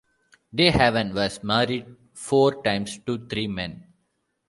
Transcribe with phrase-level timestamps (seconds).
[0.51, 3.83] DeHaven was married four times to three men.